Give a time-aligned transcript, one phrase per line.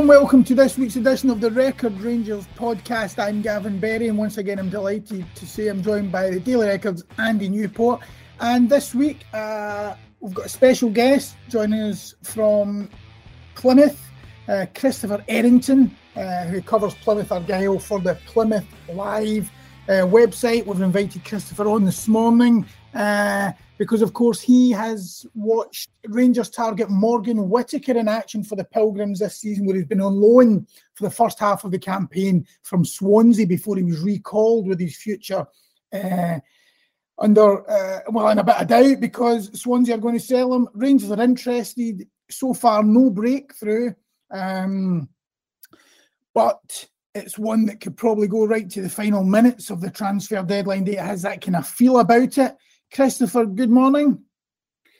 [0.00, 3.22] and welcome to this week's edition of the Record Rangers podcast.
[3.22, 6.68] I'm Gavin Berry, and once again, I'm delighted to say I'm joined by the Daily
[6.68, 8.00] Records Andy Newport.
[8.40, 12.88] And this week, uh, we've got a special guest joining us from
[13.54, 14.00] Plymouth,
[14.48, 19.50] uh, Christopher Errington, uh, who covers Plymouth Argyle for the Plymouth Live
[19.86, 20.64] uh, website.
[20.64, 22.64] We've invited Christopher on this morning
[22.94, 28.62] uh, because, of course, he has watched Rangers target Morgan Whittaker in action for the
[28.62, 32.46] Pilgrims this season, where he's been on loan for the first half of the campaign
[32.62, 35.46] from Swansea before he was recalled with his future.
[35.90, 36.40] Uh,
[37.18, 40.68] under uh, well, in a bit of doubt because Swansea are going to sell him.
[40.74, 42.06] Rangers are interested.
[42.30, 43.94] So far, no breakthrough,
[44.30, 45.08] um,
[46.34, 50.42] but it's one that could probably go right to the final minutes of the transfer
[50.42, 50.98] deadline day.
[50.98, 52.58] It has that kind of feel about it.
[52.92, 54.24] Christopher, good morning.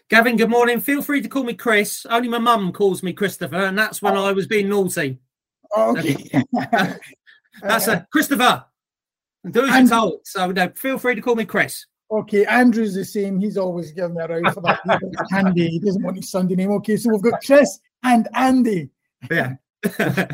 [0.09, 0.81] Gavin, good morning.
[0.81, 2.07] Feel free to call me Chris.
[2.09, 4.25] Only my mum calls me Christopher, and that's when oh.
[4.25, 5.19] I was being naughty.
[5.75, 6.43] Oh, okay.
[7.63, 8.65] that's a Christopher.
[9.51, 10.21] Do as you're told.
[10.25, 11.87] So no, feel free to call me Chris.
[12.11, 13.39] Okay, Andrew's the same.
[13.39, 14.81] He's always giving me a round for that.
[15.33, 16.73] Andy, he doesn't want his Sunday name.
[16.73, 18.91] Okay, so we've got Chris and Andy.
[19.31, 19.55] Yeah.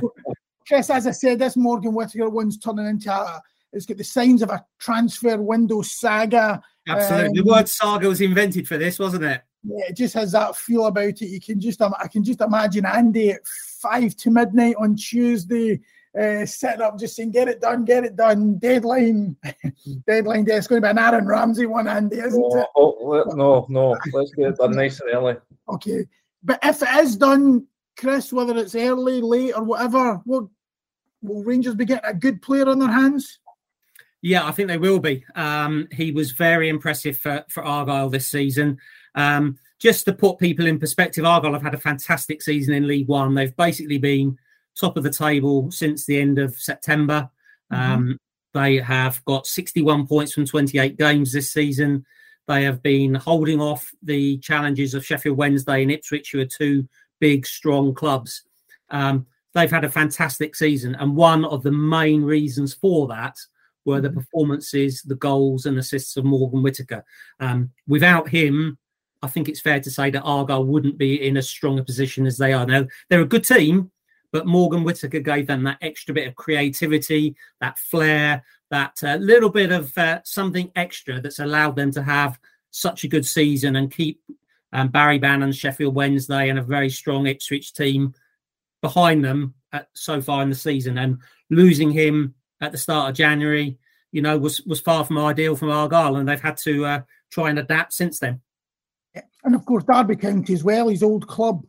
[0.67, 4.43] Chris, as I said, this Morgan Whittaker one's turning into a, it's got the signs
[4.43, 6.63] of a transfer window saga.
[6.87, 7.41] Absolutely.
[7.41, 9.43] Um, the word saga was invented for this, wasn't it?
[9.65, 11.23] Yeah, it just has that feel about it.
[11.23, 13.47] You can just, I can just imagine Andy at
[13.81, 15.81] five to midnight on Tuesday,
[16.19, 19.37] uh, setting up, just saying, "Get it done, get it done." Deadline,
[20.07, 20.55] deadline day.
[20.55, 22.67] It's going to be an Aaron Ramsey one, Andy, isn't oh, it?
[22.77, 23.99] Oh, no, no.
[24.13, 25.37] Let's get it done nice and early.
[25.69, 26.07] Okay,
[26.45, 27.67] but if it is done,
[27.99, 30.45] Chris, whether it's early, late, or whatever, what
[31.23, 33.41] will Rangers be getting a good player on their hands?
[34.23, 35.25] Yeah, I think they will be.
[35.35, 38.79] Um, he was very impressive for, for Argyle this season.
[39.15, 43.09] Um, just to put people in perspective, Argyle have had a fantastic season in League
[43.09, 43.35] One.
[43.35, 44.39] They've basically been
[44.79, 47.31] top of the table since the end of September.
[47.73, 47.93] Mm-hmm.
[47.93, 48.21] Um,
[48.55, 52.07] they have got 61 points from 28 games this season.
[52.49, 56.89] They have been holding off the challenges of Sheffield Wednesday and Ipswich, who are two
[57.21, 58.45] big, strong clubs.
[58.91, 60.95] Um, they've had a fantastic season.
[60.95, 63.37] And one of the main reasons for that
[63.87, 64.19] were the mm-hmm.
[64.19, 67.05] performances, the goals, and assists of Morgan Whittaker.
[67.41, 68.77] Um, without him,
[69.23, 72.27] I think it's fair to say that Argyle wouldn't be in as strong a position
[72.27, 72.87] as they are now.
[73.09, 73.91] They're a good team,
[74.33, 79.49] but Morgan Whittaker gave them that extra bit of creativity, that flair, that uh, little
[79.49, 82.39] bit of uh, something extra that's allowed them to have
[82.71, 84.21] such a good season and keep
[84.73, 88.13] um, Barry Bannan, Sheffield Wednesday, and a very strong Ipswich team
[88.83, 90.99] behind them at, so far in the season.
[90.99, 93.79] And losing him at the start of January,
[94.13, 97.01] you know, was was far from ideal from Argyle, and they've had to uh,
[97.31, 98.41] try and adapt since then.
[99.45, 101.65] And of course, Derby County as well, his old club.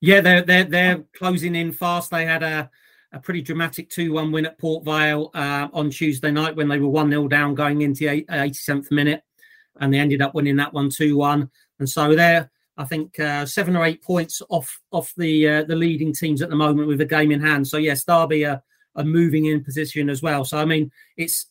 [0.00, 2.10] Yeah, they're they're they're closing in fast.
[2.10, 2.70] They had a
[3.12, 6.78] a pretty dramatic 2 1 win at Port Vale uh, on Tuesday night when they
[6.78, 9.22] were 1 0 down going into the 87th minute.
[9.80, 11.50] And they ended up winning that one 2 1.
[11.78, 15.76] And so they're, I think, uh, seven or eight points off off the uh, the
[15.76, 17.66] leading teams at the moment with a game in hand.
[17.66, 18.62] So, yes, Derby are,
[18.96, 20.44] are moving in position as well.
[20.44, 21.46] So, I mean, it's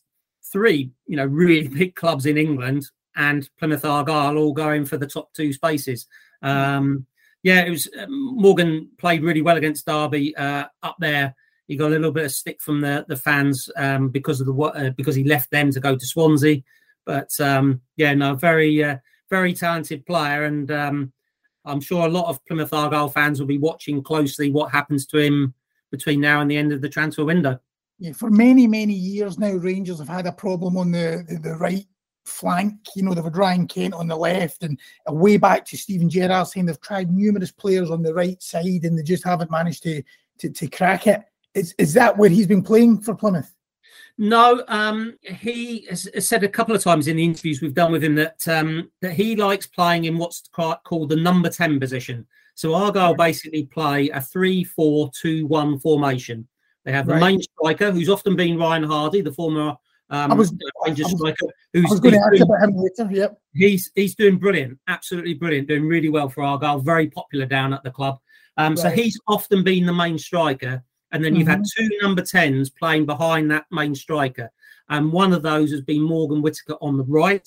[0.52, 5.06] three, you know, really big clubs in England and Plymouth Argyle all going for the
[5.06, 6.06] top two spaces.
[6.42, 7.06] Um,
[7.42, 11.34] yeah, it was um, Morgan played really well against Derby uh, up there.
[11.68, 14.54] He got a little bit of stick from the the fans um, because of the
[14.54, 16.62] uh, because he left them to go to Swansea.
[17.04, 18.98] But um, yeah, no, very uh,
[19.30, 21.12] very talented player, and um,
[21.64, 25.18] I'm sure a lot of Plymouth Argyle fans will be watching closely what happens to
[25.18, 25.54] him
[25.90, 27.58] between now and the end of the transfer window.
[27.98, 31.56] Yeah, for many many years now, Rangers have had a problem on the the, the
[31.56, 31.86] right
[32.26, 32.74] flank.
[32.94, 36.48] You know, they've had Ryan Kent on the left, and way back to Steven Gerrard
[36.48, 40.02] saying they've tried numerous players on the right side, and they just haven't managed to
[40.38, 41.22] to, to crack it.
[41.54, 43.52] Is is that where he's been playing for Plymouth?
[44.18, 48.02] No, um, he has said a couple of times in the interviews we've done with
[48.04, 50.42] him that um, that he likes playing in what's
[50.84, 52.26] called the number ten position.
[52.56, 56.48] So Argyle basically play a three-four-two-one formation.
[56.84, 57.20] They have the right.
[57.20, 59.76] main striker, who's often been Ryan Hardie, the former
[60.08, 60.54] um, I was,
[60.84, 61.46] Rangers striker.
[61.72, 63.12] Who's, I was going to ask about him later.
[63.12, 63.38] Yep.
[63.54, 66.78] He's he's doing brilliant, absolutely brilliant, doing really well for Argyle.
[66.78, 68.18] Very popular down at the club.
[68.56, 68.78] Um, right.
[68.78, 70.82] So he's often been the main striker,
[71.12, 71.62] and then you've mm-hmm.
[71.62, 74.50] had two number tens playing behind that main striker.
[74.88, 77.46] And one of those has been Morgan Whittaker on the right,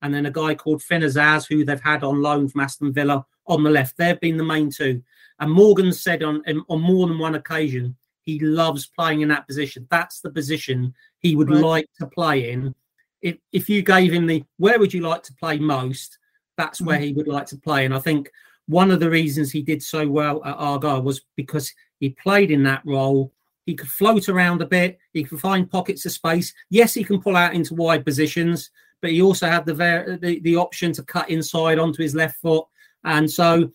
[0.00, 3.26] and then a guy called Finn Azaz, who they've had on loan from Aston Villa
[3.46, 3.96] on the left.
[3.96, 5.02] They've been the main two.
[5.38, 7.96] And Morgan said on on more than one occasion
[8.26, 9.86] he loves playing in that position.
[9.90, 11.62] That's the position he would right.
[11.62, 12.74] like to play in.
[13.22, 16.18] If if you gave him the where would you like to play most,
[16.56, 16.88] that's mm-hmm.
[16.88, 17.84] where he would like to play.
[17.84, 18.30] And I think
[18.66, 22.64] one of the reasons he did so well at Argyle was because he played in
[22.64, 23.32] that role.
[23.64, 24.98] He could float around a bit.
[25.12, 26.52] He could find pockets of space.
[26.68, 28.70] Yes, he can pull out into wide positions,
[29.00, 32.66] but he also had the the, the option to cut inside onto his left foot.
[33.06, 33.72] And so,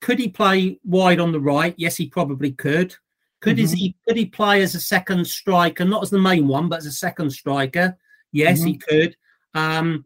[0.00, 1.74] could he play wide on the right?
[1.76, 2.96] Yes, he probably could.
[3.40, 3.76] Could mm-hmm.
[3.76, 6.86] he could he play as a second striker, not as the main one, but as
[6.86, 7.96] a second striker?
[8.32, 8.68] Yes, mm-hmm.
[8.68, 9.16] he could.
[9.54, 10.04] Um,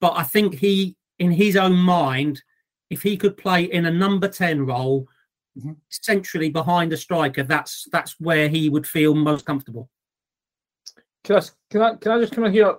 [0.00, 2.42] but I think he, in his own mind,
[2.90, 5.08] if he could play in a number 10 role
[5.58, 5.72] mm-hmm.
[5.88, 9.88] centrally behind a striker, that's that's where he would feel most comfortable.
[11.24, 12.76] Can I, can I, can I just come in here?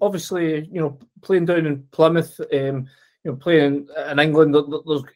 [0.00, 2.88] Obviously, you know, playing down in Plymouth, um,
[3.24, 4.54] you know, playing in uh, England,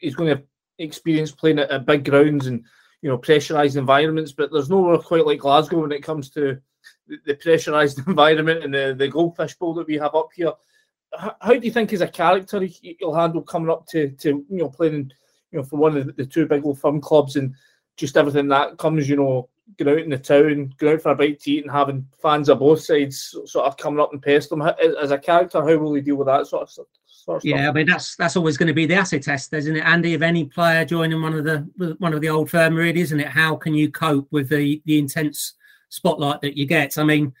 [0.01, 0.43] he's going to
[0.79, 2.63] experience playing at, big grounds and,
[3.01, 6.59] you know, pressurised environments, but there's nowhere quite like Glasgow when it comes to
[7.07, 10.53] the, the pressurised environment and the, the goldfish bowl that we have up here.
[11.17, 14.69] How do you think as a character he'll handle coming up to to you know
[14.69, 15.11] playing
[15.51, 17.55] you know for one of the two big old firm clubs and
[17.97, 21.15] just everything that comes you know going out in the town going out for a
[21.15, 24.51] bite to eat and having fans of both sides sort of coming up and pest
[24.51, 26.87] him as a character how will he deal with that sort of, sort
[27.37, 29.85] of yeah, I mean that's that's always going to be the acid test, isn't it,
[29.85, 30.13] Andy?
[30.13, 33.27] Of any player joining one of the one of the old firm, really, isn't it?
[33.27, 35.53] How can you cope with the the intense
[35.89, 36.97] spotlight that you get?
[36.97, 37.33] I mean,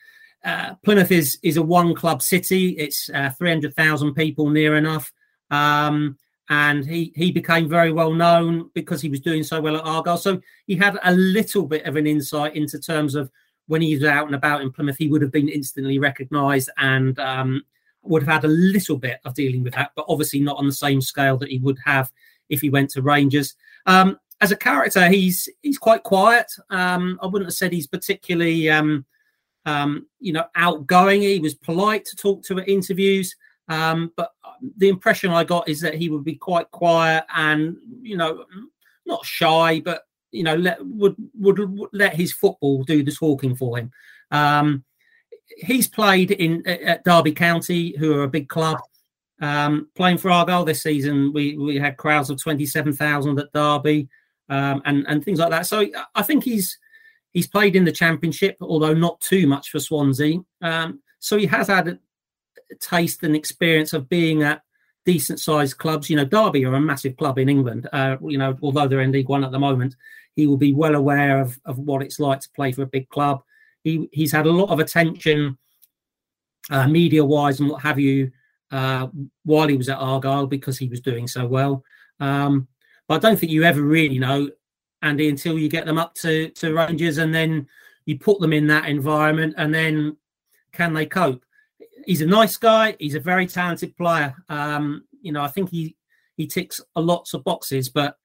[0.43, 2.69] uh, Plymouth is is a one club city.
[2.71, 5.11] It's uh, three hundred thousand people near enough,
[5.51, 6.17] um,
[6.49, 10.17] and he he became very well known because he was doing so well at Argyle.
[10.17, 13.31] So he had a little bit of an insight into terms of
[13.69, 17.17] when he was out and about in Plymouth, he would have been instantly recognised and
[17.19, 17.63] um,
[18.03, 20.73] would have had a little bit of dealing with that, but obviously not on the
[20.73, 22.11] same scale that he would have
[22.49, 23.55] if he went to Rangers.
[23.85, 26.47] Um, as a character, he's he's quite quiet.
[26.69, 29.05] Um, I wouldn't have said he's particularly um,
[29.65, 31.21] um, you know, outgoing.
[31.21, 33.35] He was polite to talk to at interviews.
[33.67, 34.31] Um, but
[34.77, 38.45] the impression I got is that he would be quite quiet and, you know,
[39.05, 43.55] not shy, but you know, let, would, would, would let his football do the talking
[43.55, 43.91] for him.
[44.31, 44.83] Um,
[45.57, 48.79] he's played in at Derby County, who are a big club.
[49.41, 53.51] Um, playing for Argyle this season, we we had crowds of twenty seven thousand at
[53.53, 54.09] Derby,
[54.49, 55.65] um, and and things like that.
[55.65, 55.85] So
[56.15, 56.77] I think he's
[57.31, 60.39] He's played in the Championship, although not too much for Swansea.
[60.61, 61.99] Um, so he has had a,
[62.79, 64.61] taste and experience of being at
[65.03, 66.09] decent sized clubs.
[66.09, 67.87] You know, Derby are a massive club in England.
[67.91, 69.95] Uh, you know, although they're in League One at the moment,
[70.35, 73.09] he will be well aware of, of what it's like to play for a big
[73.09, 73.41] club.
[73.83, 75.57] He he's had a lot of attention,
[76.69, 78.31] uh, media wise and what have you,
[78.71, 79.07] uh,
[79.43, 81.83] while he was at Argyle because he was doing so well.
[82.19, 82.67] Um,
[83.07, 84.49] but I don't think you ever really know
[85.01, 87.67] Andy, until you get them up to, to Rangers and then
[88.05, 90.17] you put them in that environment and then
[90.71, 91.43] can they cope?
[92.05, 92.95] He's a nice guy.
[92.99, 94.35] He's a very talented player.
[94.49, 95.95] Um, you know, I think he
[96.37, 98.17] he ticks a lots of boxes, but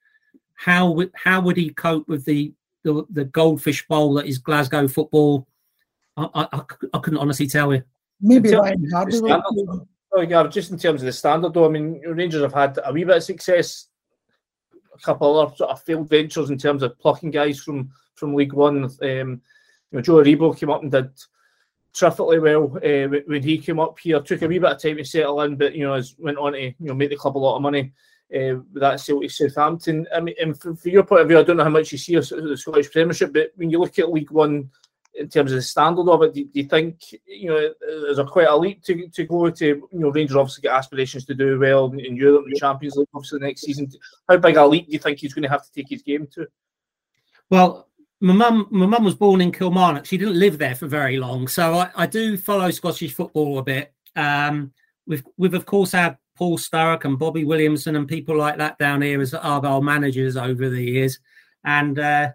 [0.55, 2.53] how would how would he cope with the
[2.85, 5.49] the, the goldfish bowl that is Glasgow football?
[6.17, 7.83] I, I, I couldn't honestly tell you.
[8.21, 9.87] Maybe Ryan Hardie.
[10.17, 13.03] Oh, just in terms of the standard, though, I mean, Rangers have had a wee
[13.03, 13.89] bit of success
[14.95, 18.53] a couple of sort of failed ventures in terms of plucking guys from from League
[18.53, 18.85] One.
[18.85, 19.41] Um, you
[19.93, 21.11] know, Joe Aribo came up and did
[21.93, 24.21] terrifically well uh, when he came up here.
[24.21, 26.53] Took a wee bit of time to settle in, but you know, has went on
[26.53, 27.93] to you know make the club a lot of money.
[28.33, 30.07] Uh, that Celtic Southampton.
[30.15, 31.99] I mean, and from, from, your point of view, I don't know how much you
[31.99, 34.71] see of the Scottish Premiership, but when you look at League One
[35.15, 37.73] in terms of the standard of it, do, do, you think you know
[38.09, 39.67] is there quite a leap to, to go to?
[39.67, 43.09] You know, Rangers obviously get aspirations to do well in, in Europe the Champions League
[43.15, 43.91] obviously next season.
[44.29, 46.27] How big a leap do you think he's going to have to take his game
[46.35, 46.47] to?
[47.51, 47.89] Well,
[48.21, 50.07] my mum, my mum was born in Kilmarnock.
[50.07, 53.63] She didn't live there for very long, so I, I do follow Scottish football a
[53.63, 53.93] bit.
[54.17, 54.73] Um,
[55.07, 59.03] we've we've of course had Paul Sturrock and Bobby Williamson and people like that down
[59.03, 61.19] here as Argyle managers over the years,
[61.65, 61.99] and.
[61.99, 62.31] Uh,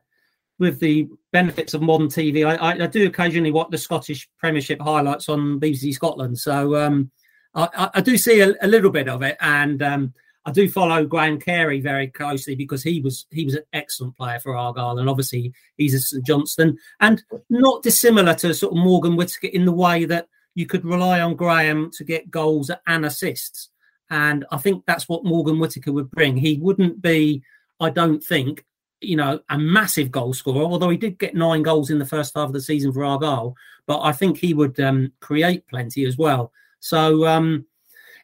[0.60, 5.30] with the benefits of modern TV, I, I, do occasionally watch the Scottish Premiership highlights
[5.30, 6.38] on BBC Scotland.
[6.38, 7.10] So um,
[7.56, 10.14] I, I, do see a, a, little bit of it, and um,
[10.46, 14.40] I do follow Graham Carey very closely because he was he was an excellent player
[14.40, 19.16] for Argyle, and obviously he's a St Johnstone, and not dissimilar to sort of Morgan
[19.16, 23.70] Whittaker in the way that you could rely on Graham to get goals and assists.
[24.10, 26.38] And I think that's what Morgan Whittaker would bring.
[26.38, 27.44] He wouldn't be,
[27.80, 28.66] I don't think,
[29.02, 32.34] you know, a massive goal scorer, although he did get nine goals in the first
[32.36, 33.56] half of the season for Argyle.
[33.86, 36.52] But I think he would um, create plenty as well.
[36.80, 37.66] So, um,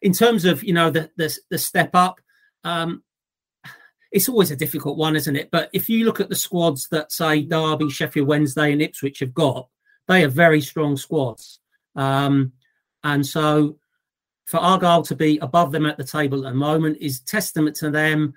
[0.01, 2.19] in terms of you know the the, the step up,
[2.63, 3.03] um,
[4.11, 5.49] it's always a difficult one, isn't it?
[5.51, 9.33] But if you look at the squads that say Derby, Sheffield Wednesday, and Ipswich have
[9.33, 9.67] got,
[10.07, 11.59] they are very strong squads.
[11.95, 12.53] Um,
[13.03, 13.77] and so,
[14.45, 17.89] for Argyle to be above them at the table at the moment is testament to
[17.89, 18.33] them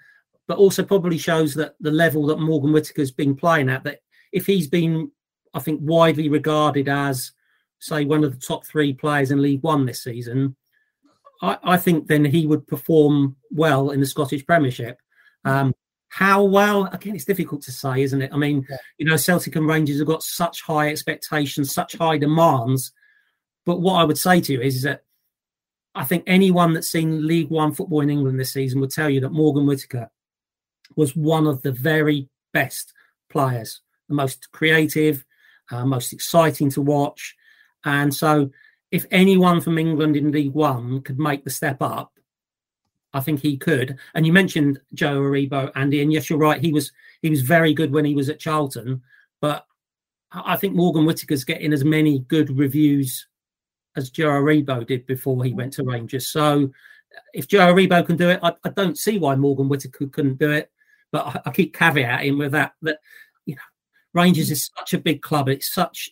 [0.49, 4.01] but also probably shows that the level that Morgan Whittaker's been playing at, that
[4.33, 5.13] if he's been,
[5.55, 7.33] I think, widely regarded as,
[7.79, 10.57] say, one of the top three players in League One this season,
[11.43, 14.99] I, I think then he would perform well in the Scottish Premiership.
[15.45, 15.75] Um,
[16.09, 16.87] how well?
[16.87, 18.33] Again, it's difficult to say, isn't it?
[18.33, 18.79] I mean, yeah.
[18.97, 22.91] you know, Celtic and Rangers have got such high expectations, such high demands.
[23.67, 25.03] But what I would say to you is, is that
[25.95, 29.21] I think anyone that's seen League One football in England this season would tell you
[29.21, 30.11] that Morgan Whittaker
[30.97, 32.93] was one of the very best
[33.29, 35.25] players, the most creative,
[35.71, 37.35] uh, most exciting to watch.
[37.85, 38.51] And so,
[38.91, 42.13] if anyone from England in League One could make the step up,
[43.13, 43.99] I think he could.
[44.15, 46.61] And you mentioned Joe Aribo, Andy, and yes, you're right.
[46.61, 46.93] He was
[47.23, 49.03] he was very good when he was at Charlton,
[49.41, 49.67] but
[50.31, 53.27] I think Morgan Whittaker's getting as many good reviews
[53.97, 56.27] as Joe Aribo did before he went to Rangers.
[56.29, 56.71] So
[57.35, 60.51] if Joe Aribo can do it, I, I don't see why Morgan Whittaker couldn't do
[60.53, 60.71] it.
[61.11, 62.99] But I, I keep caveating with that that
[63.47, 63.63] you know
[64.15, 65.49] Rangers is such a big club.
[65.49, 66.11] It's such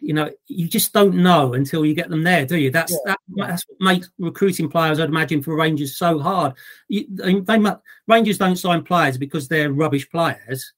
[0.00, 2.70] you know you just don't know until you get them there, do you?
[2.70, 2.98] That's yeah.
[3.06, 6.54] that, that's what makes recruiting players, I'd imagine, for Rangers so hard.
[6.88, 7.60] You, they, they
[8.08, 10.72] Rangers don't sign players because they're rubbish players.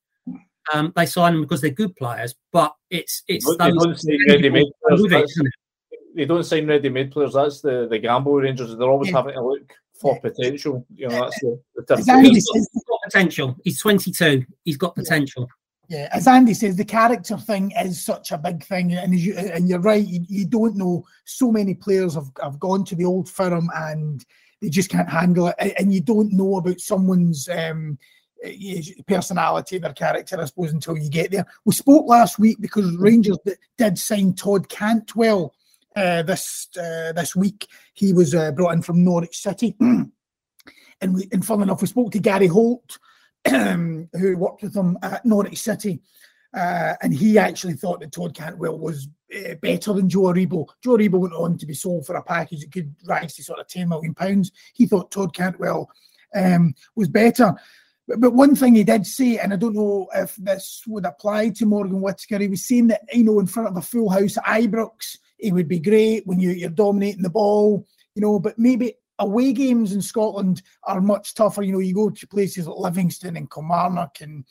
[0.73, 4.67] Um, they sign them because they're good players, but it's it's they don't sign ready-made
[4.83, 5.39] players.
[6.15, 7.35] they don't sign ready-made players.
[7.35, 8.77] That's the the gamble Rangers.
[8.77, 9.19] They're always yeah.
[9.19, 10.87] having to look for potential.
[10.95, 13.57] You know, that's the, the He's, got, he's got potential.
[13.65, 14.45] He's 22.
[14.65, 15.49] He's got potential.
[15.89, 19.69] Yeah, as Andy says, the character thing is such a big thing, and you, and
[19.69, 20.05] you're right.
[20.05, 21.05] You, you, don't know.
[21.27, 24.25] So many players have, have gone to the old firm and
[24.61, 27.99] they just can't handle it, and you don't know about someone's um,
[29.07, 31.47] personality, their character, I suppose, until you get there.
[31.65, 33.39] We spoke last week because Rangers
[33.79, 35.55] did sign Todd Cantwell
[35.95, 37.67] uh, this uh, this week.
[37.95, 40.11] He was uh, brought in from Norwich City, and
[41.01, 42.99] we, and fun enough, we spoke to Gary Holt
[43.51, 46.01] who worked with him at Norwich City.
[46.55, 50.67] Uh, and he actually thought that Todd Cantwell was uh, better than Joe Aribo.
[50.83, 53.59] Joe Aribo went on to be sold for a package that could rise to sort
[53.59, 54.45] of £10 million.
[54.73, 55.91] He thought Todd Cantwell
[56.35, 57.55] um, was better.
[58.09, 61.51] But, but, one thing he did say, and I don't know if this would apply
[61.51, 64.37] to Morgan Whittaker, he was saying that, you know, in front of a full house
[64.37, 67.85] at Ibrox, he would be great when you, you're dominating the ball,
[68.15, 71.63] you know, but maybe away games in Scotland are much tougher.
[71.63, 74.45] You know, you go to places like Livingston and Kilmarnock, and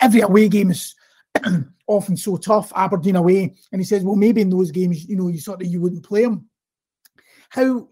[0.00, 0.94] every away game is
[1.86, 2.72] often so tough.
[2.74, 5.68] Aberdeen away, and he says, well, maybe in those games, you know, you sort of
[5.68, 6.48] you wouldn't play him.
[7.50, 7.88] How,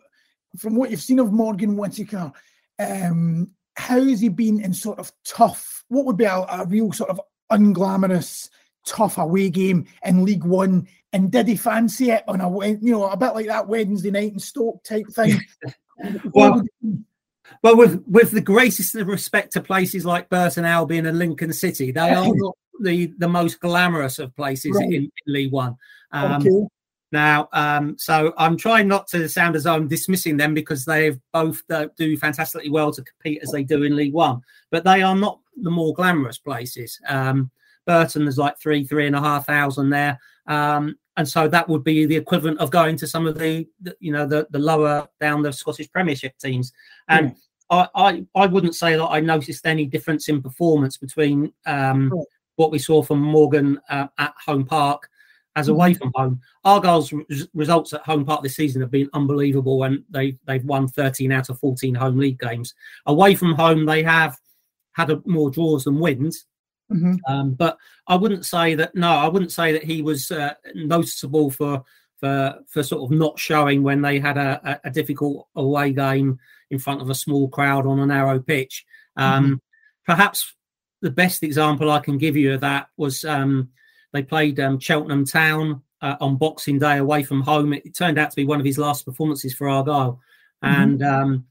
[0.58, 2.32] from what you've seen of Morgan Whittaker,
[2.78, 5.84] um, how has he been in sort of tough?
[5.88, 8.48] What would be a, a real sort of unglamorous?
[8.86, 13.10] tough away game in League One, and did he fancy it on a you know
[13.10, 15.40] a bit like that Wednesday night in Stoke type thing?
[16.32, 16.62] well,
[17.62, 21.90] well, with with the greatest of respect to places like Burton Albion and Lincoln City,
[21.90, 24.86] they are not the the most glamorous of places right.
[24.86, 25.76] in, in, League One.
[26.12, 26.66] Um, okay.
[27.12, 31.16] Now, um, so I'm trying not to sound as though I'm dismissing them because they
[31.32, 35.02] both uh, do fantastically well to compete as they do in League One, but they
[35.02, 36.98] are not the more glamorous places.
[37.08, 37.50] Um,
[37.86, 40.18] Burton, there's like three, three and a half thousand there.
[40.48, 43.96] Um, and so that would be the equivalent of going to some of the, the
[44.00, 46.72] you know the the lower down the Scottish Premiership teams.
[47.08, 47.34] And
[47.70, 52.12] I, I, I wouldn't say that I noticed any difference in performance between um,
[52.56, 55.08] what we saw from Morgan uh, at Home Park
[55.56, 55.98] as away mm-hmm.
[55.98, 56.40] from home.
[56.64, 60.86] Argyle's res- results at Home Park this season have been unbelievable, and they they've won
[60.86, 62.74] 13 out of 14 home league games.
[63.06, 64.38] Away from home, they have
[64.92, 66.44] had a, more draws than wins.
[66.92, 67.14] Mm-hmm.
[67.26, 68.94] Um, but I wouldn't say that.
[68.94, 71.82] No, I wouldn't say that he was uh, noticeable for
[72.18, 76.38] for for sort of not showing when they had a, a, difficult away game
[76.70, 78.84] in front of a small crowd on a narrow pitch.
[79.16, 79.54] Um, mm-hmm.
[80.06, 80.54] Perhaps
[81.02, 83.70] the best example I can give you of that was um,
[84.16, 87.72] they played um, Cheltenham Town uh, on Boxing Day away from home.
[87.72, 90.20] It, it, turned out to be one of his last performances for Argyle,
[90.64, 90.82] mm-hmm.
[90.82, 91.46] and um,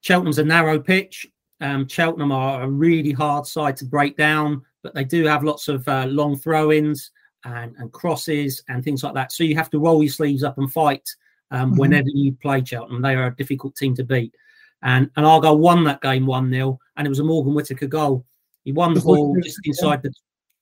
[0.00, 1.26] Cheltenham's a narrow pitch.
[1.60, 5.68] Um, Cheltenham are a really hard side to break down, but they do have lots
[5.68, 7.12] of uh, long throw ins
[7.44, 9.32] and, and, crosses and things like that.
[9.32, 11.08] So you have to roll your sleeves up and fight
[11.50, 11.80] um, mm-hmm.
[11.80, 13.02] whenever you play Cheltenham.
[13.02, 14.34] They are a difficult team to beat.
[14.82, 18.26] And, and Argyle won that game 1 0, and it was a Morgan Whittaker goal.
[18.64, 20.12] He won the ball just inside the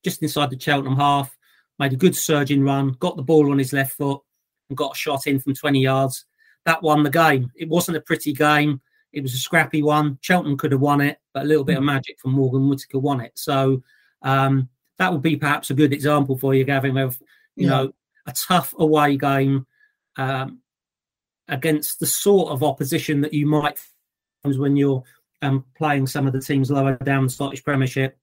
[0.05, 1.37] just inside the Cheltenham half,
[1.79, 4.21] made a good surging run, got the ball on his left foot,
[4.69, 6.25] and got a shot in from 20 yards.
[6.65, 7.51] That won the game.
[7.57, 8.81] It wasn't a pretty game.
[9.13, 10.19] It was a scrappy one.
[10.23, 13.21] Cheltenham could have won it, but a little bit of magic from Morgan Whittaker won
[13.21, 13.33] it.
[13.35, 13.83] So
[14.23, 14.69] um,
[14.99, 17.21] that would be perhaps a good example for you, Gavin, of
[17.57, 17.71] you yeah.
[17.71, 17.93] know
[18.27, 19.67] a tough away game
[20.17, 20.61] um,
[21.49, 23.79] against the sort of opposition that you might
[24.43, 25.03] find when you're
[25.43, 28.17] um, playing some of the teams lower down the Scottish Premiership.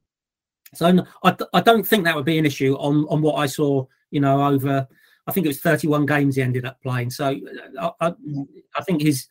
[0.76, 3.86] So I, I don't think that would be an issue on on what I saw.
[4.12, 4.88] You know, over
[5.30, 7.12] I think it was 31 games he ended up playing.
[7.12, 7.40] So
[7.80, 8.14] uh, I, I,
[8.76, 9.28] I think he's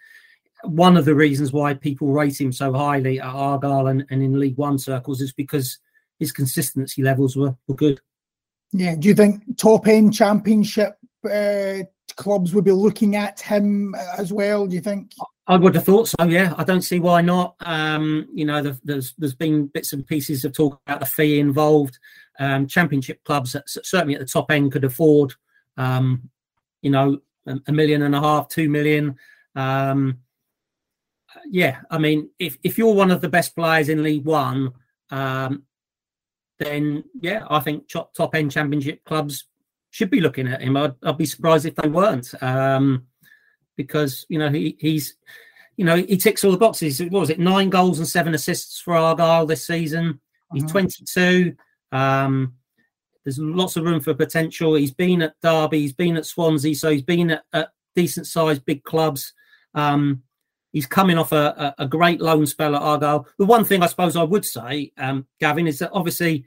[0.63, 4.39] one of the reasons why people rate him so highly at Argyle and, and in
[4.39, 5.79] League One circles is because
[6.21, 8.01] his consistency levels were, were good.
[8.73, 8.95] Yeah.
[8.97, 11.85] Do you think top end championship uh,
[12.17, 14.67] clubs would be looking at him as well?
[14.67, 15.13] Do you think?
[15.47, 16.25] I would have thought so.
[16.25, 17.55] Yeah, I don't see why not.
[17.61, 21.99] Um, you know, there's there's been bits and pieces of talk about the fee involved.
[22.39, 25.33] Um, championship clubs, certainly at the top end, could afford,
[25.77, 26.29] um,
[26.83, 27.21] you know,
[27.67, 29.17] a million and a half, two million.
[29.57, 30.19] Um,
[31.51, 34.73] yeah, I mean, if if you're one of the best players in League One,
[35.11, 35.65] um,
[36.59, 39.45] then yeah, I think top end championship clubs
[39.91, 40.77] should be looking at him.
[40.77, 43.07] I'd, I'd be surprised if they weren't, um,
[43.77, 45.17] because you know he, he's,
[45.77, 47.01] you know, he ticks all the boxes.
[47.01, 47.39] What was it?
[47.39, 50.21] Nine goals and seven assists for Argyle this season.
[50.53, 50.73] He's mm-hmm.
[50.73, 51.57] 22.
[51.93, 52.55] Um,
[53.25, 54.75] there's lots of room for potential.
[54.75, 55.81] He's been at Derby.
[55.81, 56.75] He's been at Swansea.
[56.75, 59.35] So he's been at, at decent sized big clubs.
[59.75, 60.23] Um,
[60.73, 63.27] he's coming off a, a, a, great loan spell at Argyle.
[63.39, 66.47] The one thing I suppose I would say, um, Gavin, is that obviously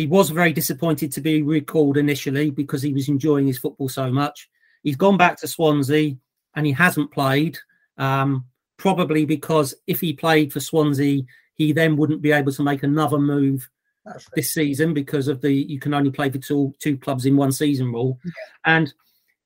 [0.00, 4.10] he was very disappointed to be recalled initially because he was enjoying his football so
[4.10, 4.48] much.
[4.82, 6.16] He's gone back to Swansea
[6.54, 7.58] and he hasn't played,
[7.98, 8.46] um,
[8.78, 11.20] probably because if he played for Swansea,
[11.52, 13.68] he then wouldn't be able to make another move
[14.06, 14.16] right.
[14.34, 17.52] this season because of the you can only play for two two clubs in one
[17.52, 18.32] season rule, yeah.
[18.64, 18.94] and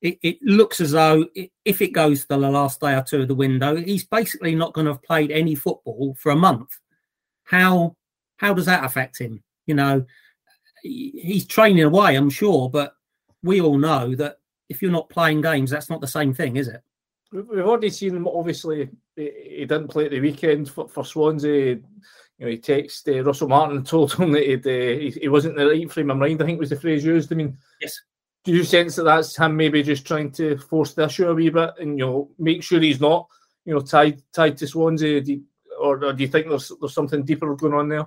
[0.01, 1.27] it, it, looks as though
[1.65, 4.73] if it goes to the last day or two of the window, he's basically not
[4.73, 6.69] going to have played any football for a month.
[7.43, 7.97] How
[8.37, 9.43] how does that affect him?
[9.65, 10.05] You know,
[10.85, 12.95] he's training away, I'm sure, but
[13.43, 14.37] we all know that
[14.69, 16.81] if you're not playing games, that's not the same thing, is it?
[17.31, 18.27] We've already seen him.
[18.27, 21.75] Obviously, he didn't play at the weekend for, for Swansea.
[22.37, 25.57] You know, he texted uh, Russell Martin and told him that uh, he, he wasn't
[25.57, 26.41] the right frame of mind.
[26.41, 27.31] I think was the phrase used.
[27.31, 27.99] I mean, yes.
[28.43, 31.49] Do you sense that that's him maybe just trying to force the issue a wee
[31.49, 33.27] bit and you know make sure he's not
[33.65, 35.43] you know tied tied to Swansea, do you,
[35.81, 38.05] or, or do you think there's there's something deeper going on there?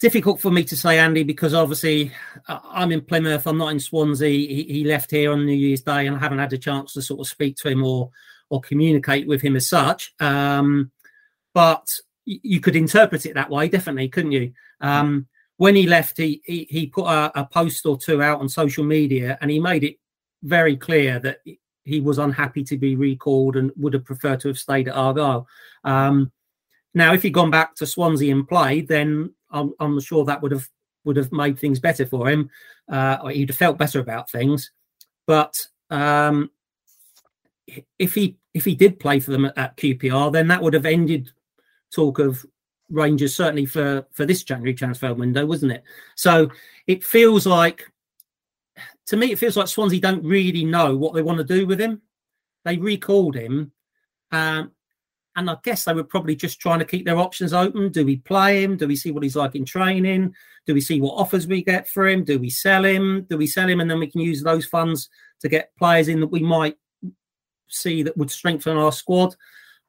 [0.00, 2.12] Difficult for me to say, Andy, because obviously
[2.48, 3.46] uh, I'm in Plymouth.
[3.46, 4.28] I'm not in Swansea.
[4.28, 7.02] He, he, left here on New Year's Day, and I haven't had a chance to
[7.02, 8.10] sort of speak to him or
[8.50, 10.12] or communicate with him as such.
[10.20, 10.90] Um,
[11.54, 11.88] but
[12.24, 14.52] you could interpret it that way, definitely, couldn't you?
[14.80, 15.26] Um,
[15.56, 18.84] when he left, he he, he put a, a, post or two out on social
[18.84, 19.96] media, and he made it
[20.42, 21.38] very clear that
[21.84, 25.46] he was unhappy to be recalled and would have preferred to have stayed at Argyle.
[25.84, 26.32] Um,
[26.94, 30.52] now, if he'd gone back to Swansea and played, then I'm, I'm sure that would
[30.52, 30.68] have
[31.04, 32.50] would have made things better for him.
[32.90, 34.70] Uh, he'd have felt better about things.
[35.26, 35.54] But
[35.90, 36.50] um,
[37.98, 40.86] if he if he did play for them at, at, QPR, then that would have
[40.86, 41.30] ended
[41.92, 42.44] talk of
[42.90, 45.84] Rangers certainly for for this January transfer window, wasn't it?
[46.16, 46.50] So
[46.86, 47.90] it feels like
[49.06, 51.80] to me, it feels like Swansea don't really know what they want to do with
[51.80, 52.02] him.
[52.64, 53.72] They recalled him,
[54.32, 54.72] um,
[55.36, 57.90] and I guess they were probably just trying to keep their options open.
[57.90, 58.76] Do we play him?
[58.76, 60.34] Do we see what he's like in training?
[60.66, 62.24] Do we see what offers we get for him?
[62.24, 63.26] Do we sell him?
[63.28, 66.20] Do we sell him and then we can use those funds to get players in
[66.20, 66.76] that we might
[67.68, 69.34] see that would strengthen our squad?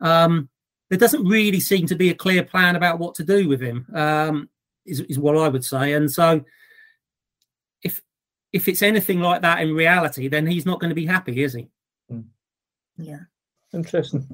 [0.02, 0.50] Um,
[0.90, 3.86] there doesn't really seem to be a clear plan about what to do with him,
[3.94, 4.50] um,
[4.86, 5.94] is, is what I would say.
[5.94, 6.44] And so
[7.84, 8.02] if
[8.52, 11.54] if it's anything like that in reality, then he's not going to be happy, is
[11.54, 11.70] he?
[12.10, 12.22] Hmm.
[12.98, 13.20] Yeah.
[13.74, 14.28] Interesting.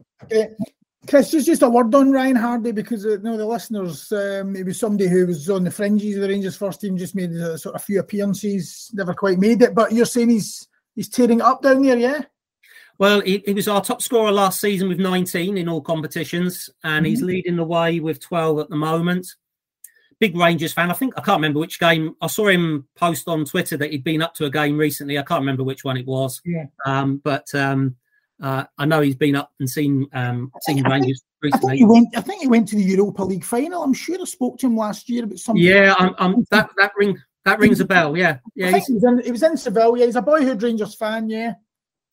[1.08, 4.56] Chris, just, just a word on Ryan Hardie because uh, you know, the listeners, um,
[4.56, 7.32] it was somebody who was on the fringes of the Rangers first team, just made
[7.32, 9.74] a, sort of few appearances, never quite made it.
[9.74, 12.22] But you're saying he's he's tearing up down there, yeah?
[13.00, 17.04] Well, he, he was our top scorer last season with 19 in all competitions, and
[17.04, 17.10] mm-hmm.
[17.10, 19.28] he's leading the way with 12 at the moment.
[20.20, 20.92] Big Rangers fan.
[20.92, 22.16] I think I can't remember which game.
[22.22, 25.18] I saw him post on Twitter that he'd been up to a game recently.
[25.18, 26.44] I can't remember which one it was.
[26.46, 26.66] Yeah.
[26.86, 27.96] Um, but um,
[28.42, 31.68] uh, I know he's been up and seen um, seen Rangers recently.
[31.68, 33.84] I think, he went, I think he went to the Europa League final.
[33.84, 35.64] I'm sure I spoke to him last year about something.
[35.64, 38.18] Yeah, I'm, I'm, that that ring that rings a bell.
[38.18, 38.68] Yeah, yeah.
[38.70, 39.96] He was, in, he was in Seville.
[39.96, 41.30] Yeah, he's a boyhood Rangers fan.
[41.30, 41.54] Yeah.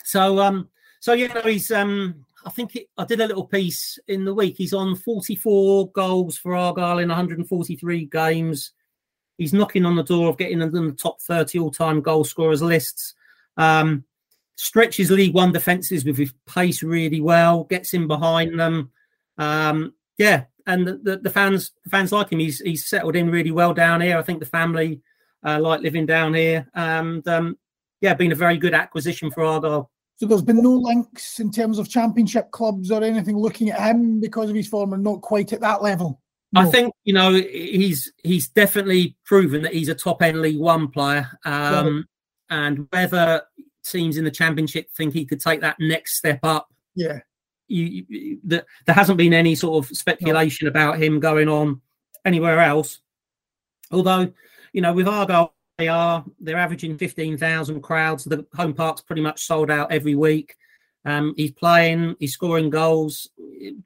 [0.04, 0.68] So um,
[1.00, 4.34] so you know he's um, I think it, I did a little piece in the
[4.34, 4.56] week.
[4.58, 8.72] He's on 44 goals for Argyle in 143 games.
[9.38, 13.14] He's knocking on the door of getting in the top 30 all-time goal scorers lists.
[13.56, 14.04] Um,
[14.58, 18.90] stretches League One defences with his pace really well, gets in behind them.
[19.38, 22.40] Um, yeah, and the, the, the, fans the fans like him.
[22.40, 24.18] He's he's settled in really well down here.
[24.18, 25.00] I think the family
[25.46, 27.56] uh, like living down here, and um,
[28.00, 29.90] yeah, been a very good acquisition for Argyle.
[30.16, 34.20] So there's been no links in terms of championship clubs or anything looking at him
[34.20, 36.20] because of his form and not quite at that level.
[36.52, 36.62] No.
[36.62, 40.88] I think you know he's he's definitely proven that he's a top end League One
[40.88, 42.06] player, um,
[42.50, 43.42] and whether
[43.84, 47.20] teams in the Championship think he could take that next step up, yeah,
[47.68, 50.70] you, you, the, there hasn't been any sort of speculation no.
[50.70, 51.80] about him going on
[52.24, 53.00] anywhere else.
[53.90, 54.32] Although,
[54.72, 58.24] you know, with Argyle, they are they're averaging fifteen thousand crowds.
[58.24, 60.56] The home park's pretty much sold out every week.
[61.04, 63.30] Um, he's playing, he's scoring goals.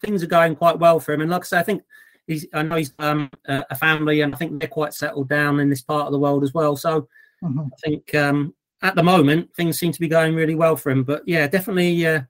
[0.00, 1.20] Things are going quite well for him.
[1.20, 1.82] And like I say, I think
[2.26, 5.68] he's I know he's um, a family, and I think they're quite settled down in
[5.68, 6.76] this part of the world as well.
[6.76, 7.08] So
[7.44, 7.60] mm-hmm.
[7.60, 11.04] I think um, at the moment things seem to be going really well for him.
[11.04, 12.22] But yeah, definitely, uh,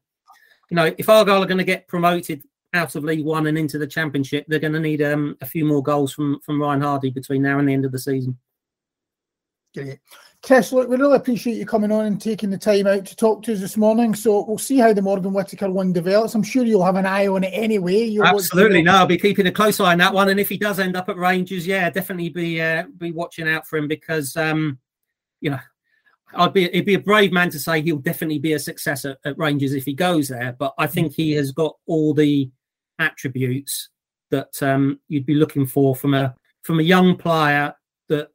[0.70, 2.42] you know, if Argyle are going to get promoted
[2.74, 5.64] out of League One and into the Championship, they're going to need um, a few
[5.64, 8.38] more goals from from Ryan Hardie between now and the end of the season.
[9.74, 10.00] Great.
[10.42, 13.44] Chris, look, we really appreciate you coming on and taking the time out to talk
[13.44, 14.12] to us this morning.
[14.12, 16.34] So we'll see how the Morgan Whittaker one develops.
[16.34, 18.02] I'm sure you'll have an eye on it anyway.
[18.02, 20.28] You'll Absolutely, no, I'll be keeping a close eye on that one.
[20.30, 23.68] And if he does end up at Rangers, yeah, definitely be uh, be watching out
[23.68, 24.78] for him because um,
[25.40, 25.60] you know
[26.35, 29.18] I'd be it'd be a brave man to say he'll definitely be a success at,
[29.25, 30.57] at Rangers if he goes there.
[30.59, 32.51] But I think he has got all the
[32.99, 33.90] attributes
[34.31, 37.75] that um, you'd be looking for from a from a young player
[38.09, 38.29] that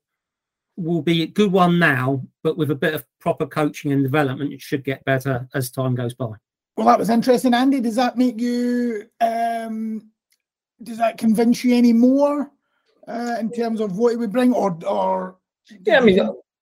[0.76, 4.54] will be a good one now, but with a bit of proper coaching and development,
[4.54, 6.32] it should get better as time goes by.
[6.76, 7.82] Well, that was interesting, Andy.
[7.82, 9.06] Does that make you?
[9.20, 10.12] Um,
[10.84, 12.52] does that convince you any more
[13.08, 15.38] uh, in terms of what it would bring, or or?
[15.86, 16.20] Yeah, I mean,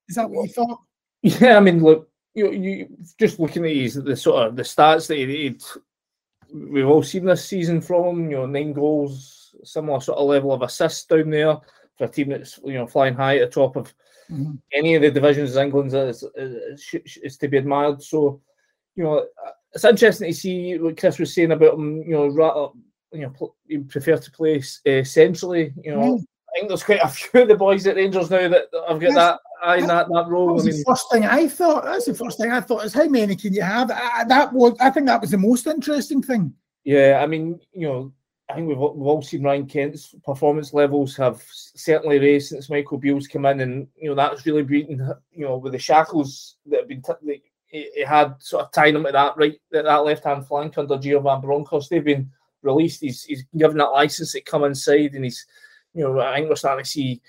[0.07, 0.79] is that what you thought?
[1.25, 2.87] Yeah, I mean, look, you you
[3.19, 5.63] just looking at his the sort of the stats that he, did.
[6.53, 8.29] we've all seen this season from him.
[8.29, 11.57] You know, nine goals, similar sort of level of assists down there
[11.97, 13.91] for a team that's you know flying high at the top of
[14.29, 14.53] mm-hmm.
[14.71, 18.03] any of the divisions in England is, is, is, to be admired.
[18.03, 18.39] So,
[18.95, 19.25] you know,
[19.73, 22.03] it's interesting to see what Chris was saying about him.
[22.03, 22.69] You know, right,
[23.13, 25.73] you know, you prefer to play uh, centrally.
[25.83, 26.19] You know, mm.
[26.19, 28.99] I think there's quite a few of the boys at Rangers now that, that have
[28.99, 29.15] got yes.
[29.15, 29.39] that
[29.77, 30.55] in that, that role.
[30.55, 31.85] That I mean, the first thing I thought.
[31.85, 33.91] That's the first thing I thought is how many can you have?
[33.91, 36.53] I, that was, I think, that was the most interesting thing.
[36.83, 38.13] Yeah, I mean, you know,
[38.49, 42.99] I think we've, we've all seen Ryan Kent's performance levels have certainly raised since Michael
[42.99, 45.11] Beale's come in, and you know that's really beaten.
[45.31, 49.03] you know with the shackles that have been t- he had sort of tying him
[49.03, 51.89] to that right that left hand flank under Gio Van Bronckhorst.
[51.89, 52.29] They've been
[52.61, 53.01] released.
[53.01, 55.45] He's he's given that license to come inside, and he's
[55.95, 57.21] you know I think we're starting to see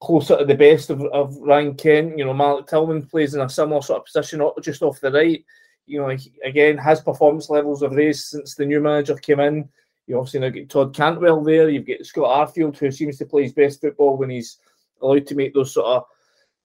[0.00, 2.18] closer to the best of, of Ryan Kent.
[2.18, 5.44] You know Malik Tillman plays in a similar sort of position just off the right.
[5.86, 9.68] You know he, again his performance levels have raised since the new manager came in.
[10.06, 11.68] You obviously now get Todd Cantwell there.
[11.68, 14.58] You've got Scott Arfield, who seems to play his best football when he's
[15.00, 16.04] allowed to make those sort of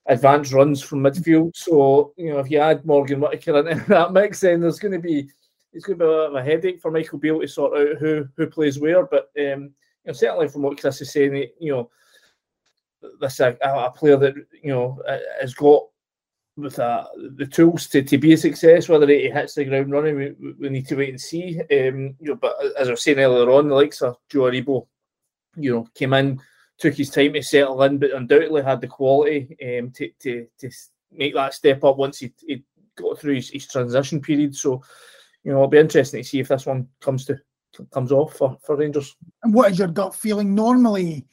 [0.07, 1.55] advanced runs from midfield.
[1.55, 4.99] So, you know, if you add Morgan Whittaker into that mix, then there's going to
[4.99, 5.29] be
[5.73, 7.97] it's going to be a, bit of a headache for Michael Beale to sort out
[7.97, 9.05] who who plays where.
[9.05, 11.89] But um, you know, certainly from what Chris is saying, you know,
[13.19, 15.01] this a, a player that you know
[15.41, 15.83] has got
[16.57, 18.87] with uh, the tools to, to be a success.
[18.87, 21.59] Whether he hits the ground running, we, we need to wait and see.
[21.59, 24.87] Um, you know, but as I was saying earlier on, the likes of Joe Aribo,
[25.57, 26.41] you know, came in,
[26.77, 30.69] took his time to settle in, but undoubtedly had the quality um, to, to to
[31.11, 32.63] make that step up once he, he
[32.95, 34.55] got through his, his transition period.
[34.55, 34.81] So,
[35.43, 37.37] you know, it'll be interesting to see if this one comes to
[37.91, 39.15] comes off for, for Rangers.
[39.43, 40.55] And what is your gut feeling?
[40.55, 41.27] Normally,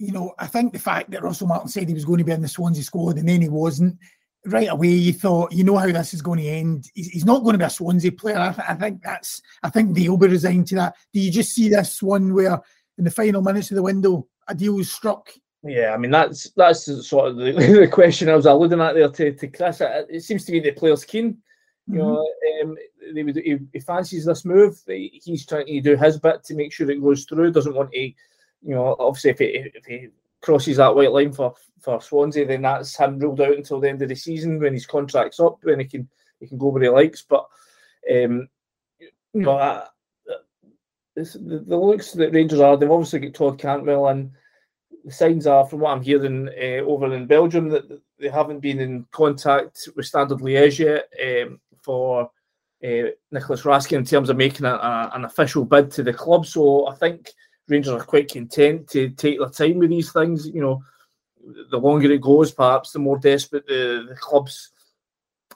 [0.00, 2.32] you know, I think the fact that Russell Martin said he was going to be
[2.32, 3.98] in the Swansea squad and then he wasn't
[4.46, 6.90] right away you thought, you know how this is going to end.
[6.94, 8.38] He's, he's not going to be a Swansea player.
[8.38, 9.42] I, th- I, think that's.
[9.62, 10.96] I think they'll be resigned to that.
[11.12, 12.58] Do you just see this one where
[12.96, 15.30] in the final minutes of the window a deal was struck?
[15.62, 19.10] Yeah, I mean that's that's sort of the, the question I was alluding at there
[19.10, 19.82] to, to Chris.
[19.82, 21.36] It, it seems to be the players keen.
[21.86, 21.98] You mm-hmm.
[21.98, 22.76] know, um,
[23.14, 24.80] they would, he, he, fancies this move.
[24.86, 27.50] He's trying to do his bit to make sure it goes through.
[27.50, 28.12] Doesn't want to,
[28.62, 30.08] you know, obviously if he, if he
[30.42, 34.02] crosses that white line for, for Swansea, then that's him ruled out until the end
[34.02, 36.08] of the season when his contract's up, when he can
[36.40, 37.22] he can go where he likes.
[37.22, 37.46] But
[38.10, 38.48] um,
[39.32, 39.84] you know,
[41.14, 44.30] the, the looks that Rangers are, they've obviously got Todd Cantwell, and
[45.04, 48.80] the signs are, from what I'm hearing uh, over in Belgium, that they haven't been
[48.80, 52.30] in contact with Standard Liège yet um, for
[52.84, 56.46] uh, Nicolas Raskin in terms of making a, a, an official bid to the club.
[56.46, 57.30] So I think
[57.70, 60.46] Rangers are quite content to take their time with these things.
[60.46, 60.82] You know,
[61.70, 64.72] the longer it goes, perhaps the more desperate the, the clubs,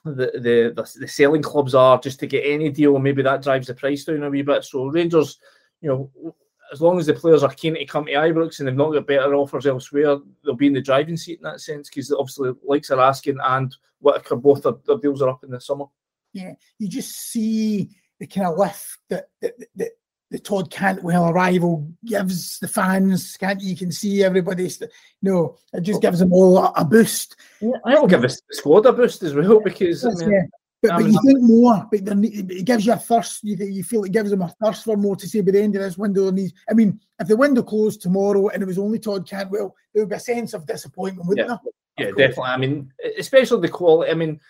[0.05, 2.95] the, the the selling clubs are just to get any deal.
[2.95, 4.65] And maybe that drives the price down a wee bit.
[4.65, 5.39] So Rangers,
[5.81, 6.35] you know,
[6.73, 9.07] as long as the players are keen to come to Ibrox and they've not got
[9.07, 12.91] better offers elsewhere, they'll be in the driving seat in that sense because obviously likes
[12.91, 15.87] are asking and Whittaker both their, their deals are up in the summer.
[16.33, 19.93] Yeah, you just see the kind of lift that that, that
[20.31, 23.37] the Todd Cantwell arrival gives the fans.
[23.37, 24.65] Can't you can see everybody?
[24.65, 24.89] You
[25.23, 27.37] know, it just gives them all a, a boost.
[27.61, 30.43] Yeah, I will give the squad a boost as well because I mean, yeah.
[30.83, 33.43] But, but you think more, but it gives you a thirst.
[33.43, 35.77] You, you feel it gives them a thirst for more to say by the end
[35.77, 36.29] of this window.
[36.29, 40.03] And I mean, if the window closed tomorrow and it was only Todd Cantwell, there
[40.03, 41.57] would be a sense of disappointment, wouldn't yeah.
[41.97, 42.09] there?
[42.09, 42.45] Yeah, definitely.
[42.45, 44.11] I mean, especially the quality.
[44.11, 44.41] I mean,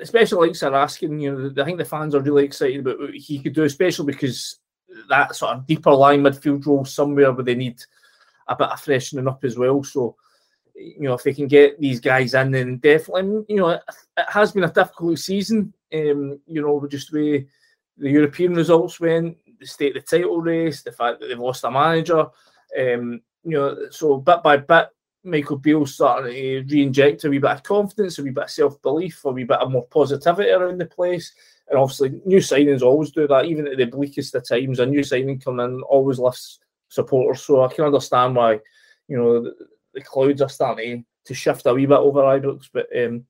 [0.00, 3.14] especially like Sir asking, you know, I think the fans are really excited about what
[3.14, 4.60] he could do, especially because
[5.08, 7.82] that sort of deeper line midfield role somewhere where they need
[8.46, 9.82] a bit of freshening up as well.
[9.84, 10.16] So
[10.78, 13.82] you know, if they can get these guys in, then definitely, you know, it,
[14.16, 15.72] it has been a difficult season.
[15.92, 17.46] Um, you know, just the way
[17.96, 21.64] the European results went, the state of the title race, the fact that they've lost
[21.64, 22.26] a manager.
[22.78, 24.88] Um, you know, so bit by bit,
[25.24, 29.24] Michael Beale starting to re-inject a wee bit of confidence, a wee bit of self-belief,
[29.24, 31.32] a wee bit of more positivity around the place.
[31.70, 34.78] And obviously, new signings always do that, even at the bleakest of times.
[34.78, 37.42] A new signing coming in always lifts supporters.
[37.42, 38.60] So I can understand why,
[39.06, 39.52] you know,
[39.92, 43.24] the clouds are starting to shift a wee bit over Ibrox, but um,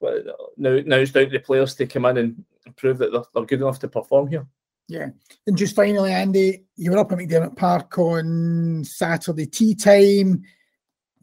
[0.00, 0.24] but
[0.56, 2.44] now now it's down to the players to come in and
[2.76, 4.46] prove that they're, they're good enough to perform here.
[4.88, 5.10] Yeah,
[5.46, 10.42] and just finally, Andy, you were up at McDiarmid Park on Saturday tea time.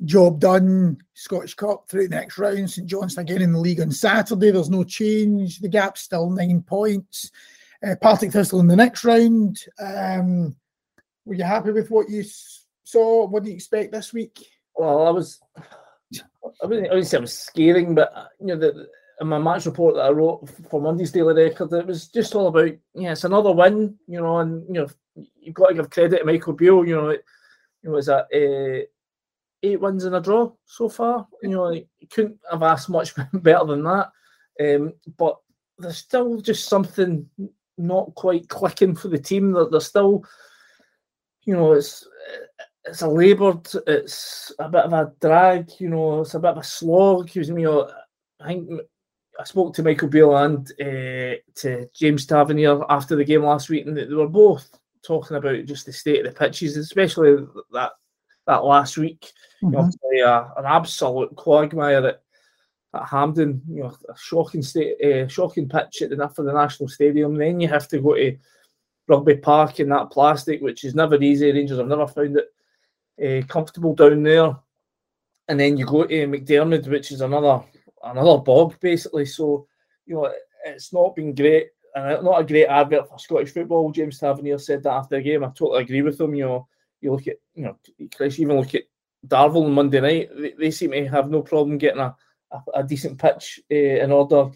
[0.04, 0.98] Job done.
[1.14, 2.70] Scottish Cup through the next round.
[2.70, 4.52] St John's again in the league on Saturday.
[4.52, 5.60] There's no change.
[5.60, 7.32] The gap's still nine points.
[7.86, 9.60] Uh, Partick Thistle in the next round.
[9.80, 10.56] Um,
[11.26, 12.24] were you happy with what you
[12.84, 13.26] saw?
[13.28, 14.40] What do you expect this week?
[14.76, 18.58] well, I was, I wouldn't, I wouldn't say I was scaring, but uh, you know,
[18.58, 18.88] the,
[19.20, 22.48] in my match report that I wrote for Monday's Daily Record, it was just all
[22.48, 24.88] about, yeah, it's another win, you know, and you know,
[25.40, 27.24] you've got to give credit to Michael Beale, you know, it,
[27.84, 28.86] know, is that uh,
[29.64, 31.28] eight wins in a draw so far?
[31.42, 34.12] You know, you couldn't have asked much better than that.
[34.60, 35.38] Um, but
[35.78, 37.28] there's still just something
[37.78, 39.52] not quite clicking for the team.
[39.52, 40.24] That they're still,
[41.44, 42.08] you know, it's
[42.86, 46.58] it's a laboured, it's a bit of a drag, you know, it's a bit of
[46.58, 47.34] a slog.
[47.36, 47.92] You know,
[48.40, 48.82] I think
[49.40, 53.86] I spoke to Michael Beale and uh, to James Tavernier after the game last week,
[53.86, 54.70] and they were both
[55.04, 57.92] talking about just the state of the pitches, especially that
[58.48, 59.32] that last week.
[59.64, 59.90] Mm-hmm.
[60.14, 62.22] You know, uh, an absolute quagmire at,
[62.94, 66.90] at Hampden, you know, a shocking state, uh, shocking pitch at the for the National
[66.90, 67.36] Stadium.
[67.36, 68.38] Then you have to go to
[69.08, 71.52] Rugby Park in that plastic, which is never easy.
[71.52, 74.56] Rangers have never found it uh, comfortable down there.
[75.48, 77.62] And then you go to McDiarmid, which is another
[78.04, 79.26] another bog basically.
[79.26, 79.68] So
[80.06, 80.32] you know
[80.66, 83.92] it's not been great and not a great advert for Scottish football.
[83.92, 85.44] James Tavernier said that after the game.
[85.44, 86.34] I totally agree with him.
[86.36, 86.68] You know,
[87.02, 87.78] you look at you know,
[88.16, 88.84] Chris, even look at
[89.28, 90.30] Darvel on Monday night.
[90.36, 92.16] They, they, seem to have no problem getting a,
[92.52, 94.50] a, a decent pitch uh, in order.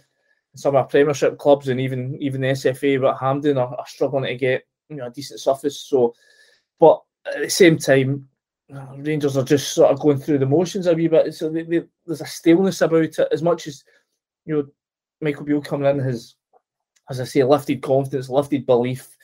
[0.56, 4.24] Some of our Premiership clubs and even even the SFA, but Hampden are, are struggling
[4.24, 5.82] to get you know a decent surface.
[5.82, 6.16] So,
[6.80, 8.30] but at the same time,
[8.70, 11.34] Rangers are just sort of going through the motions a wee bit.
[11.34, 13.20] So they, they, there's a staleness about it.
[13.32, 13.84] As much as
[14.46, 14.68] you know,
[15.22, 16.36] Michael Beale coming in has,
[17.10, 19.15] as I say, lifted confidence, lifted belief.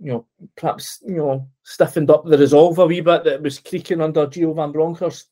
[0.00, 0.26] You know,
[0.56, 4.54] perhaps you know stiffened up the resolve a wee bit that was creaking under Gio
[4.54, 5.26] Van Bronckhorst.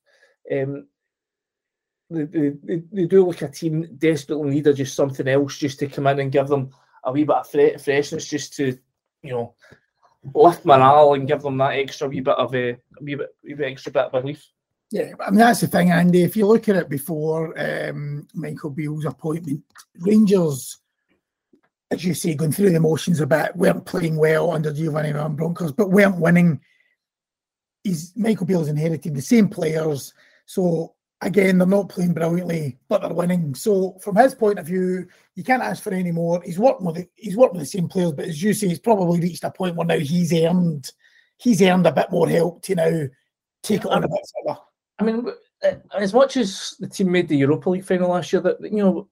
[0.50, 0.86] Um,
[2.10, 6.06] they, they, they do look a team desperately needed just something else just to come
[6.08, 6.70] in and give them
[7.04, 8.76] a wee bit of freshness just to
[9.22, 9.54] you know
[10.34, 13.54] lift morale and give them that extra wee bit of a, a wee bit, wee
[13.54, 14.46] bit extra bit of belief.
[14.90, 16.22] Yeah, I mean that's the thing, Andy.
[16.22, 19.62] If you look at it before um, Michael Beale's appointment,
[19.98, 20.78] Rangers,
[21.92, 25.36] as you say, going through the motions a bit, weren't playing well under Giovanni Van
[25.36, 26.60] Bronckhorst, but weren't winning.
[27.84, 30.14] He's Michael Beale's inherited the same players,
[30.46, 33.54] so again, they're not playing brilliantly, but they're winning.
[33.54, 36.42] So from his point of view, you can't ask for any more.
[36.42, 38.78] He's working with the, he's working with the same players, but as you say, he's
[38.78, 40.90] probably reached a point where now he's earned
[41.38, 43.06] he's earned a bit more help to now
[43.62, 44.58] take it on a bit further.
[44.98, 45.26] I mean,
[45.64, 48.78] uh, as much as the team made the Europa League final last year, that you
[48.78, 49.08] know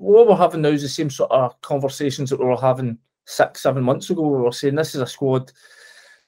[0.00, 3.62] what we're having now is the same sort of conversations that we were having six,
[3.62, 4.22] seven months ago.
[4.22, 5.52] We were saying this is a squad.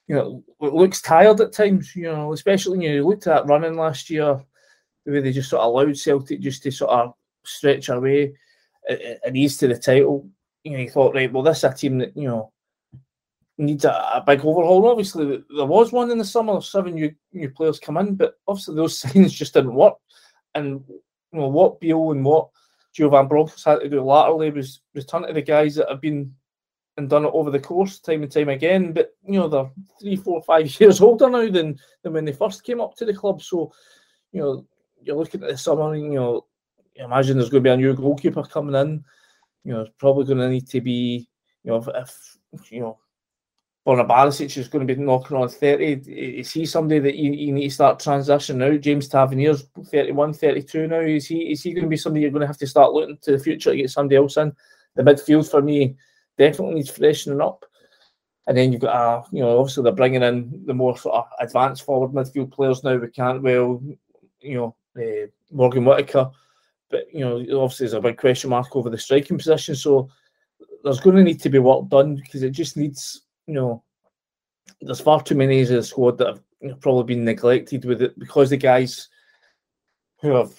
[0.07, 1.95] You know, it looks tired at times.
[1.95, 4.39] You know, especially when you looked at running last year
[5.05, 7.13] the way they just sort of allowed Celtic just to sort of
[7.45, 8.33] stretch away
[8.87, 10.29] and ease to the title.
[10.63, 12.51] You know, you thought, right, well, this is a team that, you know,
[13.57, 14.87] needs a, a big overhaul.
[14.87, 18.75] Obviously, there was one in the summer, seven new, new players come in, but obviously
[18.75, 19.95] those signs just didn't work.
[20.55, 22.49] And, you know, what Beale and what
[22.95, 26.33] Gio Van Bronckhorst had to do latterly was return to the guys that have been
[26.97, 28.93] and done it over the course time and time again.
[28.93, 32.63] But you know, they're three, four, five years older now than, than when they first
[32.63, 33.41] came up to the club.
[33.41, 33.71] So,
[34.31, 34.65] you know,
[35.01, 36.45] you're looking at the summer, and, you know,
[36.95, 39.03] you imagine there's going to be a new goalkeeper coming in.
[39.63, 41.27] you know, it's probably going to need to be,
[41.63, 42.99] you know, if, if you know,
[43.85, 46.09] Borna Barisic is going to be knocking on 30.
[46.09, 48.79] Is he somebody that you, you need to start transitioning out?
[48.79, 51.01] James Tavernier's 31, 32 now.
[51.01, 53.17] Is he is he going to be somebody you're going to have to start looking
[53.21, 54.53] to the future to get somebody else in?
[54.95, 55.95] The midfield for me
[56.37, 57.65] definitely needs freshening up.
[58.47, 61.25] And then you've got, uh, you know, obviously they're bringing in the more sort of
[61.39, 62.95] advanced forward midfield players now.
[62.95, 63.81] We can't well,
[64.39, 66.31] you know, uh, Morgan Whittaker.
[66.89, 69.75] But, you know, obviously there's a big question mark over the striking position.
[69.75, 70.09] So
[70.83, 73.83] there's going to need to be work done because it just needs you know,
[74.81, 78.01] there's far too many of the squad that have you know, probably been neglected with
[78.01, 79.09] it because the guys
[80.21, 80.53] who have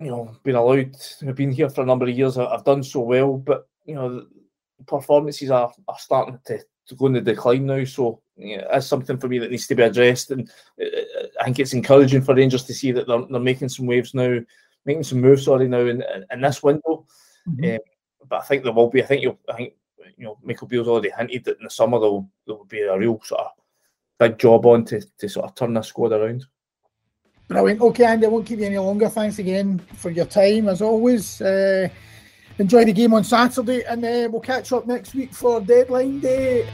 [0.00, 3.00] you know been allowed have been here for a number of years have done so
[3.00, 4.26] well, but you know
[4.86, 7.84] performances are, are starting to, to go in the decline now.
[7.84, 11.44] So yeah, that's something for me that needs to be addressed, and uh, uh, I
[11.44, 14.40] think it's encouraging for Rangers to see that they're, they're making some waves now,
[14.84, 15.44] making some moves.
[15.44, 17.06] Sorry, now in, in this window.
[17.48, 17.76] Mm-hmm.
[17.76, 17.78] Um,
[18.28, 19.02] but I think there will be.
[19.02, 19.38] I think you'll.
[19.48, 19.74] I think
[20.16, 22.80] you know, Michael Beale's already hinted that in the summer there will, there will be
[22.80, 23.50] a real sort of
[24.18, 26.46] big job on to, to sort of turn this squad around.
[27.48, 27.80] Brilliant.
[27.80, 29.08] Okay, Andy, I won't keep you any longer.
[29.08, 31.40] Thanks again for your time, as always.
[31.40, 31.88] Uh,
[32.58, 36.66] enjoy the game on Saturday, and uh, we'll catch up next week for deadline day.